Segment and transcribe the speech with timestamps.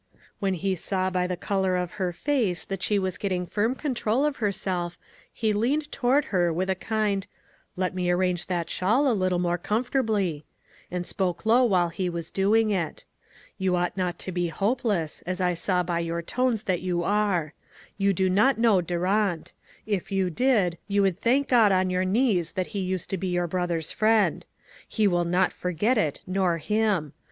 [0.39, 4.25] When he saw by the color in her face that she was getting firm control
[4.25, 4.97] of her self,
[5.31, 7.27] he leaned toward her with a kind
[7.77, 10.43] —"Let me arrange that shawl a little more comfortably,"
[10.89, 13.05] and spoke low while he was doing it."
[13.59, 17.53] You ought not to be hopeless, as I saw by your tones that you are.
[17.99, 19.53] You do not know Durant;
[19.85, 23.27] if you did, you would thank God on your knees that he used to be
[23.27, 24.47] your brother's friend.
[24.87, 27.13] He will not forget it, nor him.